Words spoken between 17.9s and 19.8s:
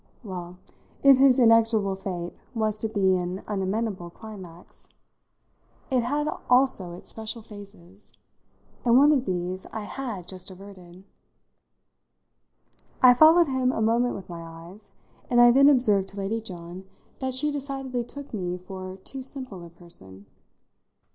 took me for too simple a